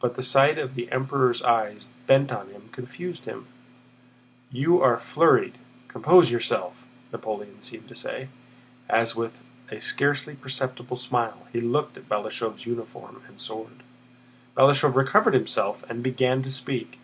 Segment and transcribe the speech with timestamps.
[0.00, 3.48] but the sight of the Emperor's eyes bent on him confused him.
[4.52, 8.28] "You are flurried—compose yourself!" Napoleon seemed to say,
[8.88, 9.42] as with
[9.72, 13.82] a scarcely perceptible smile he looked at Balashëv's uniform and sword.
[14.56, 17.00] Balashëv recovered himself and began to speak.